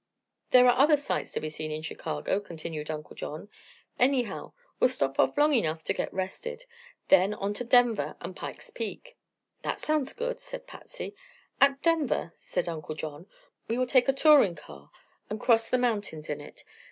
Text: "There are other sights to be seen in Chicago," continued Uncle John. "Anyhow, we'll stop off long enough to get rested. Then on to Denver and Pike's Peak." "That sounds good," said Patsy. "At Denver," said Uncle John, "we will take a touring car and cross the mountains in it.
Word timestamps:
"There 0.49 0.67
are 0.67 0.75
other 0.79 0.97
sights 0.97 1.31
to 1.33 1.39
be 1.39 1.51
seen 1.51 1.69
in 1.69 1.83
Chicago," 1.83 2.39
continued 2.39 2.89
Uncle 2.89 3.15
John. 3.15 3.49
"Anyhow, 3.99 4.53
we'll 4.79 4.89
stop 4.89 5.19
off 5.19 5.37
long 5.37 5.53
enough 5.53 5.83
to 5.83 5.93
get 5.93 6.11
rested. 6.11 6.65
Then 7.09 7.35
on 7.35 7.53
to 7.53 7.63
Denver 7.63 8.15
and 8.19 8.35
Pike's 8.35 8.71
Peak." 8.71 9.15
"That 9.61 9.79
sounds 9.79 10.13
good," 10.13 10.39
said 10.39 10.65
Patsy. 10.65 11.15
"At 11.59 11.83
Denver," 11.83 12.33
said 12.39 12.67
Uncle 12.67 12.95
John, 12.95 13.27
"we 13.67 13.77
will 13.77 13.85
take 13.85 14.07
a 14.09 14.13
touring 14.13 14.55
car 14.55 14.89
and 15.29 15.39
cross 15.39 15.69
the 15.69 15.77
mountains 15.77 16.31
in 16.31 16.41
it. 16.41 16.63